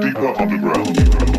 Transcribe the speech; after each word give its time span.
deeper 0.00 0.32
underground. 0.40 1.31